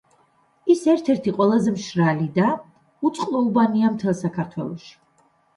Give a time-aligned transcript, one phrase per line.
[0.75, 2.47] ის ერთ-ერთი ყველაზე მშრალი და
[3.11, 4.91] უწყლო უბანია მთელ საქართველოში.